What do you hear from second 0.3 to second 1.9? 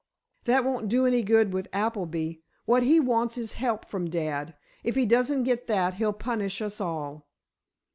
"That won't do any good with